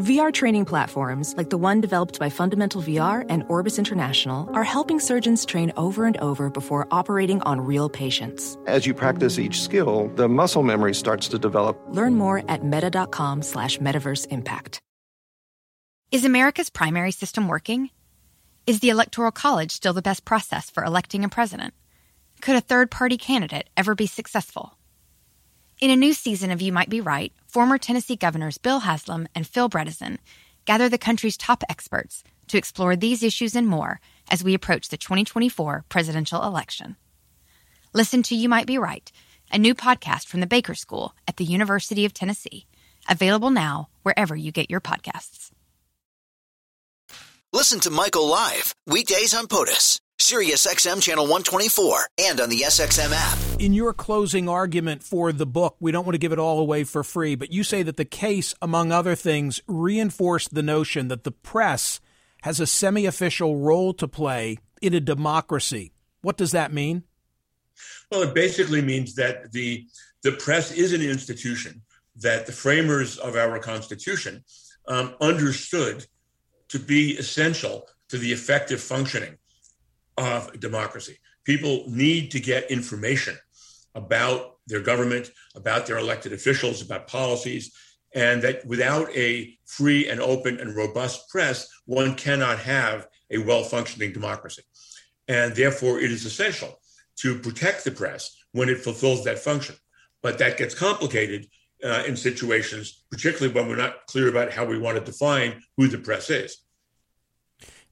VR 0.00 0.32
training 0.32 0.64
platforms, 0.64 1.34
like 1.36 1.50
the 1.50 1.58
one 1.58 1.82
developed 1.82 2.18
by 2.18 2.30
Fundamental 2.30 2.80
VR 2.80 3.22
and 3.28 3.44
Orbis 3.48 3.78
International, 3.78 4.48
are 4.54 4.64
helping 4.64 4.98
surgeons 4.98 5.44
train 5.44 5.74
over 5.76 6.06
and 6.06 6.16
over 6.22 6.48
before 6.48 6.88
operating 6.90 7.42
on 7.42 7.60
real 7.60 7.90
patients. 7.90 8.56
As 8.66 8.86
you 8.86 8.94
practice 8.94 9.38
each 9.38 9.60
skill, 9.60 10.10
the 10.14 10.26
muscle 10.26 10.62
memory 10.62 10.94
starts 10.94 11.28
to 11.28 11.38
develop. 11.38 11.78
Learn 11.90 12.14
more 12.14 12.42
at 12.48 12.64
meta.com 12.64 13.42
slash 13.42 13.76
metaverse 13.76 14.26
impact. 14.28 14.80
Is 16.10 16.24
America's 16.24 16.70
primary 16.70 17.12
system 17.12 17.46
working? 17.46 17.90
Is 18.66 18.80
the 18.80 18.88
Electoral 18.88 19.32
College 19.32 19.70
still 19.70 19.92
the 19.92 20.00
best 20.00 20.24
process 20.24 20.70
for 20.70 20.82
electing 20.82 21.24
a 21.24 21.28
president? 21.28 21.74
Could 22.40 22.56
a 22.56 22.62
third 22.62 22.90
party 22.90 23.18
candidate 23.18 23.68
ever 23.76 23.94
be 23.94 24.06
successful? 24.06 24.78
In 25.80 25.90
a 25.90 25.96
new 25.96 26.12
season 26.12 26.50
of 26.50 26.60
You 26.60 26.74
Might 26.74 26.90
Be 26.90 27.00
Right, 27.00 27.32
former 27.46 27.78
Tennessee 27.78 28.14
governors 28.14 28.58
Bill 28.58 28.80
Haslam 28.80 29.26
and 29.34 29.46
Phil 29.46 29.70
Bredesen 29.70 30.18
gather 30.66 30.90
the 30.90 30.98
country's 30.98 31.38
top 31.38 31.64
experts 31.70 32.22
to 32.48 32.58
explore 32.58 32.96
these 32.96 33.22
issues 33.22 33.56
and 33.56 33.66
more 33.66 33.98
as 34.30 34.44
we 34.44 34.52
approach 34.52 34.90
the 34.90 34.98
2024 34.98 35.86
presidential 35.88 36.42
election. 36.42 36.96
Listen 37.94 38.22
to 38.24 38.34
You 38.34 38.46
Might 38.46 38.66
Be 38.66 38.76
Right, 38.76 39.10
a 39.50 39.56
new 39.56 39.74
podcast 39.74 40.26
from 40.26 40.40
the 40.40 40.46
Baker 40.46 40.74
School 40.74 41.14
at 41.26 41.38
the 41.38 41.46
University 41.46 42.04
of 42.04 42.12
Tennessee, 42.12 42.66
available 43.08 43.48
now 43.48 43.88
wherever 44.02 44.36
you 44.36 44.52
get 44.52 44.70
your 44.70 44.82
podcasts. 44.82 45.50
Listen 47.54 47.80
to 47.80 47.90
Michael 47.90 48.26
live 48.26 48.74
weekdays 48.86 49.32
on 49.32 49.46
POTUS, 49.46 49.98
SiriusXM 50.20 51.00
channel 51.02 51.24
124, 51.24 52.08
and 52.18 52.40
on 52.42 52.50
the 52.50 52.60
SXM 52.60 53.10
app 53.10 53.38
in 53.58 53.72
your 53.72 53.94
closing 53.94 54.50
argument 54.50 55.02
for 55.02 55.32
the 55.32 55.46
book, 55.46 55.76
we 55.80 55.92
don't 55.92 56.04
want 56.04 56.12
to 56.14 56.18
give 56.18 56.32
it 56.32 56.38
all 56.38 56.58
away 56.58 56.84
for 56.84 57.02
free, 57.02 57.34
but 57.34 57.52
you 57.52 57.64
say 57.64 57.82
that 57.82 57.96
the 57.96 58.04
case, 58.04 58.54
among 58.60 58.92
other 58.92 59.14
things, 59.14 59.62
reinforced 59.66 60.54
the 60.54 60.62
notion 60.62 61.08
that 61.08 61.24
the 61.24 61.30
press 61.30 62.00
has 62.42 62.60
a 62.60 62.66
semi 62.66 63.06
official 63.06 63.56
role 63.56 63.94
to 63.94 64.06
play 64.06 64.58
in 64.82 64.92
a 64.92 65.00
democracy. 65.00 65.92
What 66.20 66.36
does 66.36 66.52
that 66.52 66.70
mean? 66.70 67.04
Well, 68.10 68.22
it 68.22 68.34
basically 68.34 68.82
means 68.82 69.14
that 69.14 69.52
the, 69.52 69.86
the 70.22 70.32
press 70.32 70.70
is 70.70 70.92
an 70.92 71.00
institution 71.00 71.80
that 72.16 72.44
the 72.44 72.52
framers 72.52 73.16
of 73.16 73.36
our 73.36 73.58
Constitution 73.58 74.44
um, 74.86 75.14
understood 75.22 76.04
to 76.68 76.78
be 76.78 77.16
essential 77.16 77.88
to 78.08 78.18
the 78.18 78.32
effective 78.32 78.82
functioning 78.82 79.36
of 80.16 80.58
democracy. 80.60 81.18
People 81.44 81.84
need 81.88 82.30
to 82.32 82.40
get 82.40 82.70
information 82.70 83.36
about 83.94 84.56
their 84.66 84.80
government, 84.80 85.30
about 85.54 85.86
their 85.86 85.98
elected 85.98 86.32
officials, 86.32 86.82
about 86.82 87.08
policies, 87.08 87.72
and 88.14 88.42
that 88.42 88.64
without 88.66 89.08
a 89.16 89.56
free 89.66 90.08
and 90.08 90.20
open 90.20 90.58
and 90.58 90.76
robust 90.76 91.28
press, 91.28 91.68
one 91.86 92.14
cannot 92.14 92.58
have 92.58 93.06
a 93.30 93.38
well 93.38 93.62
functioning 93.62 94.12
democracy. 94.12 94.62
And 95.28 95.54
therefore, 95.54 96.00
it 96.00 96.10
is 96.10 96.24
essential 96.24 96.80
to 97.16 97.38
protect 97.38 97.84
the 97.84 97.90
press 97.90 98.36
when 98.52 98.68
it 98.68 98.78
fulfills 98.78 99.24
that 99.24 99.38
function. 99.38 99.76
But 100.22 100.38
that 100.38 100.58
gets 100.58 100.74
complicated 100.74 101.46
uh, 101.84 102.02
in 102.06 102.16
situations, 102.16 103.04
particularly 103.10 103.54
when 103.54 103.68
we're 103.68 103.76
not 103.76 104.06
clear 104.06 104.28
about 104.28 104.52
how 104.52 104.64
we 104.64 104.78
want 104.78 104.98
to 104.98 105.04
define 105.04 105.62
who 105.76 105.88
the 105.88 105.98
press 105.98 106.30
is. 106.30 106.58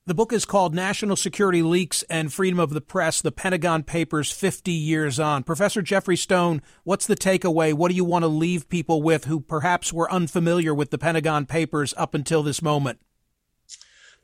The 0.09 0.14
book 0.14 0.33
is 0.33 0.47
called 0.47 0.75
National 0.75 1.16
Security 1.16 1.61
Leaks 1.61 2.03
and 2.05 2.33
Freedom 2.33 2.59
of 2.59 2.71
the 2.71 2.81
Press 2.81 3.21
The 3.21 3.31
Pentagon 3.31 3.83
Papers 3.83 4.31
50 4.31 4.73
Years 4.73 5.21
On. 5.21 5.42
Professor 5.42 5.83
Geoffrey 5.83 6.16
Stone, 6.16 6.62
what's 6.83 7.07
the 7.07 7.14
takeaway? 7.14 7.75
What 7.75 7.90
do 7.90 7.94
you 7.94 8.07
want 8.07 8.23
to 8.23 8.29
leave 8.29 8.71
people 8.71 9.03
with 9.03 9.27
who 9.27 9.38
perhaps 9.38 9.92
were 9.92 10.11
unfamiliar 10.11 10.73
with 10.73 10.88
the 10.88 10.97
Pentagon 10.97 11.44
Papers 11.44 11.92
up 11.99 12.14
until 12.14 12.42
this 12.42 12.62
moment? 12.62 13.01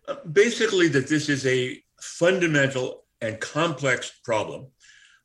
Uh, 0.09 0.15
basically, 0.33 0.89
that 0.89 1.09
this 1.09 1.29
is 1.29 1.45
a 1.45 1.79
fundamental 2.01 3.05
and 3.21 3.39
complex 3.39 4.11
problem. 4.25 4.69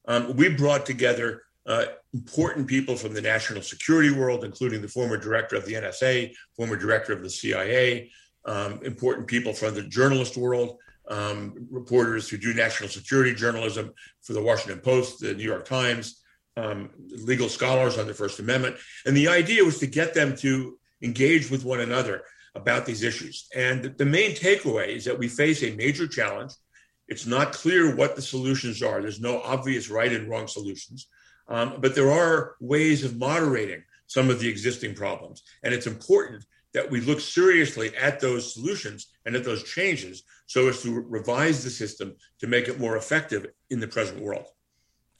Um, 0.09 0.35
we 0.35 0.49
brought 0.49 0.85
together 0.85 1.43
uh, 1.67 1.85
important 2.13 2.67
people 2.67 2.97
from 2.97 3.13
the 3.13 3.21
national 3.21 3.61
security 3.61 4.11
world, 4.11 4.43
including 4.43 4.81
the 4.81 4.89
former 4.89 5.15
director 5.15 5.55
of 5.55 5.65
the 5.65 5.75
NSA, 5.75 6.33
former 6.57 6.75
director 6.75 7.13
of 7.13 7.23
the 7.23 7.29
CIA, 7.29 8.11
um, 8.45 8.79
important 8.83 9.27
people 9.27 9.53
from 9.53 9.73
the 9.75 9.83
journalist 9.83 10.37
world, 10.37 10.77
um, 11.09 11.67
reporters 11.69 12.29
who 12.29 12.37
do 12.37 12.53
national 12.53 12.89
security 12.89 13.33
journalism 13.33 13.91
for 14.21 14.33
the 14.33 14.41
Washington 14.41 14.79
Post, 14.79 15.19
the 15.19 15.33
New 15.33 15.43
York 15.43 15.65
Times, 15.65 16.21
um, 16.57 16.89
legal 17.09 17.49
scholars 17.49 17.97
on 17.97 18.07
the 18.07 18.13
First 18.13 18.39
Amendment. 18.39 18.75
And 19.05 19.15
the 19.15 19.27
idea 19.27 19.63
was 19.63 19.79
to 19.79 19.87
get 19.87 20.13
them 20.13 20.35
to 20.37 20.77
engage 21.01 21.49
with 21.49 21.63
one 21.63 21.79
another 21.79 22.23
about 22.55 22.85
these 22.85 23.03
issues. 23.03 23.47
And 23.55 23.97
the 23.97 24.05
main 24.05 24.31
takeaway 24.31 24.89
is 24.89 25.05
that 25.05 25.17
we 25.17 25.27
face 25.27 25.63
a 25.63 25.75
major 25.75 26.07
challenge. 26.07 26.53
It's 27.07 27.25
not 27.25 27.53
clear 27.53 27.95
what 27.95 28.15
the 28.15 28.21
solutions 28.21 28.83
are. 28.83 29.01
There's 29.01 29.21
no 29.21 29.41
obvious 29.41 29.89
right 29.89 30.11
and 30.11 30.29
wrong 30.29 30.47
solutions. 30.47 31.07
Um, 31.47 31.77
but 31.79 31.95
there 31.95 32.11
are 32.11 32.55
ways 32.59 33.03
of 33.03 33.17
moderating 33.17 33.83
some 34.07 34.29
of 34.29 34.39
the 34.39 34.47
existing 34.47 34.95
problems. 34.95 35.43
And 35.63 35.73
it's 35.73 35.87
important 35.87 36.45
that 36.73 36.89
we 36.89 37.01
look 37.01 37.19
seriously 37.19 37.95
at 37.95 38.19
those 38.19 38.53
solutions 38.53 39.07
and 39.25 39.35
at 39.35 39.43
those 39.43 39.63
changes 39.63 40.23
so 40.45 40.67
as 40.67 40.81
to 40.81 41.01
revise 41.01 41.63
the 41.63 41.69
system 41.69 42.15
to 42.39 42.47
make 42.47 42.67
it 42.67 42.79
more 42.79 42.97
effective 42.97 43.47
in 43.69 43.79
the 43.79 43.87
present 43.87 44.21
world. 44.21 44.45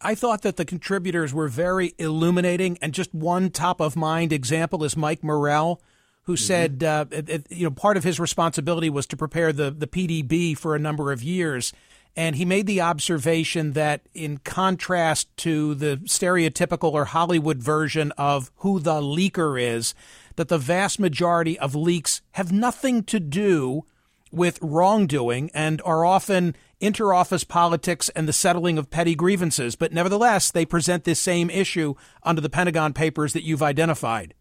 I 0.01 0.15
thought 0.15 0.43
that 0.43 0.55
the 0.55 0.65
contributors 0.65 1.33
were 1.33 1.49
very 1.49 1.93
illuminating, 1.97 2.77
and 2.81 2.93
just 2.93 3.13
one 3.13 3.49
top 3.49 3.81
of 3.81 3.95
mind 3.95 4.31
example 4.31 4.83
is 4.83 4.95
Mike 4.95 5.23
Morell, 5.23 5.81
who 6.23 6.33
mm-hmm. 6.33 6.43
said, 6.43 6.83
uh, 6.83 7.05
you 7.49 7.65
know, 7.65 7.71
part 7.71 7.97
of 7.97 8.03
his 8.03 8.19
responsibility 8.19 8.89
was 8.89 9.05
to 9.07 9.17
prepare 9.17 9.51
the 9.51 9.71
the 9.71 9.87
PDB 9.87 10.57
for 10.57 10.73
a 10.73 10.79
number 10.79 11.11
of 11.11 11.21
years, 11.21 11.73
and 12.15 12.37
he 12.37 12.45
made 12.45 12.65
the 12.65 12.81
observation 12.81 13.73
that, 13.73 14.01
in 14.13 14.37
contrast 14.39 15.35
to 15.37 15.75
the 15.75 15.97
stereotypical 16.05 16.93
or 16.93 17.05
Hollywood 17.05 17.57
version 17.57 18.11
of 18.17 18.51
who 18.57 18.79
the 18.79 19.01
leaker 19.01 19.61
is, 19.61 19.93
that 20.35 20.47
the 20.47 20.57
vast 20.57 20.99
majority 20.99 21.57
of 21.59 21.75
leaks 21.75 22.21
have 22.31 22.51
nothing 22.51 23.03
to 23.03 23.19
do 23.19 23.85
with 24.31 24.59
wrongdoing 24.61 25.49
and 25.53 25.81
are 25.83 26.05
often 26.05 26.55
interoffice 26.81 27.47
politics 27.47 28.09
and 28.09 28.27
the 28.27 28.33
settling 28.33 28.77
of 28.77 28.89
petty 28.89 29.15
grievances. 29.15 29.75
But 29.75 29.91
nevertheless, 29.91 30.51
they 30.51 30.65
present 30.65 31.03
this 31.03 31.19
same 31.19 31.49
issue 31.49 31.95
under 32.23 32.41
the 32.41 32.49
Pentagon 32.49 32.93
Papers 32.93 33.33
that 33.33 33.43
you've 33.43 33.63
identified. 33.63 34.33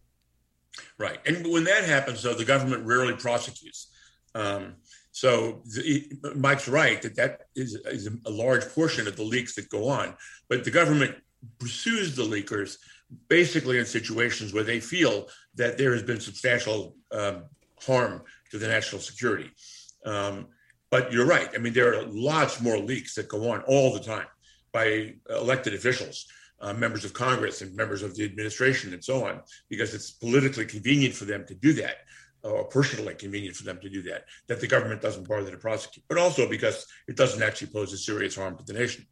Right. 0.97 1.19
And 1.25 1.51
when 1.51 1.63
that 1.65 1.83
happens, 1.83 2.23
though, 2.23 2.33
the 2.33 2.45
government 2.45 2.85
rarely 2.85 3.15
prosecutes. 3.15 3.87
Um, 4.35 4.75
so 5.11 5.63
the, 5.65 6.05
Mike's 6.35 6.67
right 6.67 7.01
that 7.01 7.15
that 7.15 7.41
is, 7.55 7.75
is 7.85 8.07
a 8.25 8.29
large 8.29 8.65
portion 8.69 9.07
of 9.07 9.15
the 9.15 9.23
leaks 9.23 9.55
that 9.55 9.69
go 9.69 9.89
on. 9.89 10.15
But 10.47 10.63
the 10.63 10.71
government 10.71 11.15
pursues 11.57 12.15
the 12.15 12.23
leakers 12.23 12.77
basically 13.27 13.79
in 13.79 13.85
situations 13.85 14.53
where 14.53 14.63
they 14.63 14.79
feel 14.79 15.27
that 15.55 15.77
there 15.77 15.93
has 15.93 16.03
been 16.03 16.19
substantial 16.19 16.95
um, 17.11 17.43
harm 17.81 18.21
to 18.51 18.57
the 18.57 18.67
national 18.67 19.01
security. 19.01 19.49
Um, 20.05 20.47
but 20.91 21.11
you're 21.11 21.25
right. 21.25 21.49
I 21.53 21.57
mean, 21.59 21.73
there 21.73 21.93
are 21.93 22.03
lots 22.03 22.61
more 22.61 22.77
leaks 22.77 23.15
that 23.15 23.27
go 23.27 23.51
on 23.51 23.61
all 23.63 23.93
the 23.93 23.99
time 23.99 24.27
by 24.71 25.13
elected 25.29 25.73
officials, 25.73 26.27
uh, 26.61 26.73
members 26.73 27.05
of 27.05 27.13
Congress, 27.13 27.61
and 27.61 27.75
members 27.75 28.03
of 28.03 28.15
the 28.15 28.25
administration, 28.25 28.93
and 28.93 29.03
so 29.03 29.25
on, 29.25 29.41
because 29.69 29.93
it's 29.93 30.11
politically 30.11 30.65
convenient 30.65 31.13
for 31.13 31.25
them 31.25 31.45
to 31.47 31.55
do 31.55 31.73
that, 31.73 31.97
or 32.43 32.65
personally 32.65 33.15
convenient 33.15 33.55
for 33.55 33.63
them 33.63 33.79
to 33.81 33.89
do 33.89 34.01
that, 34.03 34.25
that 34.47 34.59
the 34.61 34.67
government 34.67 35.01
doesn't 35.01 35.27
bother 35.27 35.51
to 35.51 35.57
prosecute, 35.57 36.03
but 36.07 36.17
also 36.17 36.47
because 36.49 36.85
it 37.07 37.15
doesn't 37.15 37.43
actually 37.43 37.67
pose 37.67 37.93
a 37.93 37.97
serious 37.97 38.35
harm 38.35 38.57
to 38.57 38.63
the 38.63 38.73
nation. 38.73 39.05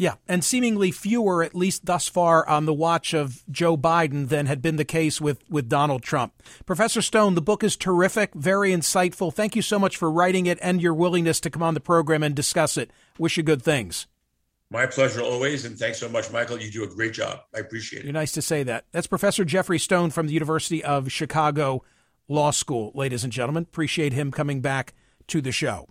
Yeah, 0.00 0.14
and 0.28 0.44
seemingly 0.44 0.92
fewer, 0.92 1.42
at 1.42 1.56
least 1.56 1.84
thus 1.84 2.06
far, 2.06 2.48
on 2.48 2.66
the 2.66 2.72
watch 2.72 3.14
of 3.14 3.42
Joe 3.50 3.76
Biden 3.76 4.28
than 4.28 4.46
had 4.46 4.62
been 4.62 4.76
the 4.76 4.84
case 4.84 5.20
with, 5.20 5.42
with 5.50 5.68
Donald 5.68 6.04
Trump. 6.04 6.40
Professor 6.64 7.02
Stone, 7.02 7.34
the 7.34 7.42
book 7.42 7.64
is 7.64 7.76
terrific, 7.76 8.32
very 8.32 8.70
insightful. 8.70 9.34
Thank 9.34 9.56
you 9.56 9.62
so 9.62 9.76
much 9.76 9.96
for 9.96 10.08
writing 10.08 10.46
it 10.46 10.56
and 10.62 10.80
your 10.80 10.94
willingness 10.94 11.40
to 11.40 11.50
come 11.50 11.64
on 11.64 11.74
the 11.74 11.80
program 11.80 12.22
and 12.22 12.36
discuss 12.36 12.76
it. 12.76 12.92
Wish 13.18 13.36
you 13.36 13.42
good 13.42 13.60
things. 13.60 14.06
My 14.70 14.86
pleasure 14.86 15.20
always, 15.20 15.64
and 15.64 15.76
thanks 15.76 15.98
so 15.98 16.08
much, 16.08 16.30
Michael. 16.30 16.60
You 16.60 16.70
do 16.70 16.84
a 16.84 16.94
great 16.94 17.14
job. 17.14 17.40
I 17.52 17.58
appreciate 17.58 18.00
it. 18.00 18.04
You're 18.04 18.12
nice 18.12 18.32
to 18.32 18.42
say 18.42 18.62
that. 18.62 18.84
That's 18.92 19.08
Professor 19.08 19.44
Geoffrey 19.44 19.80
Stone 19.80 20.10
from 20.10 20.28
the 20.28 20.32
University 20.32 20.84
of 20.84 21.10
Chicago 21.10 21.82
Law 22.28 22.52
School, 22.52 22.92
ladies 22.94 23.24
and 23.24 23.32
gentlemen. 23.32 23.64
Appreciate 23.64 24.12
him 24.12 24.30
coming 24.30 24.60
back 24.60 24.94
to 25.26 25.40
the 25.40 25.50
show. 25.50 25.88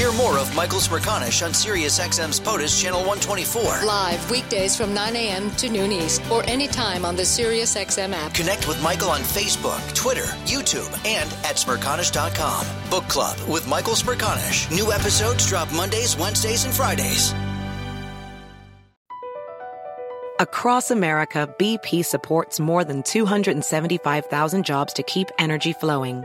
Hear 0.00 0.12
more 0.12 0.38
of 0.38 0.56
Michael 0.56 0.78
Smerconish 0.78 1.44
on 1.44 1.50
SiriusXM's 1.52 2.40
POTUS 2.40 2.80
Channel 2.80 3.00
124. 3.00 3.84
Live 3.84 4.30
weekdays 4.30 4.74
from 4.74 4.94
9 4.94 5.14
a.m. 5.14 5.50
to 5.56 5.68
noon 5.68 5.92
East 5.92 6.22
or 6.30 6.42
anytime 6.44 7.04
on 7.04 7.16
the 7.16 7.22
SiriusXM 7.22 8.14
app. 8.14 8.32
Connect 8.32 8.66
with 8.66 8.82
Michael 8.82 9.10
on 9.10 9.20
Facebook, 9.20 9.78
Twitter, 9.94 10.24
YouTube, 10.46 10.88
and 11.06 11.30
at 11.44 11.56
Smerconish.com. 11.56 12.66
Book 12.88 13.06
Club 13.08 13.38
with 13.46 13.68
Michael 13.68 13.92
Smerconish. 13.92 14.74
New 14.74 14.90
episodes 14.90 15.46
drop 15.46 15.70
Mondays, 15.74 16.16
Wednesdays, 16.16 16.64
and 16.64 16.72
Fridays. 16.72 17.34
Across 20.38 20.92
America, 20.92 21.54
BP 21.58 22.06
supports 22.06 22.58
more 22.58 22.84
than 22.84 23.02
275,000 23.02 24.64
jobs 24.64 24.94
to 24.94 25.02
keep 25.02 25.28
energy 25.38 25.74
flowing 25.74 26.24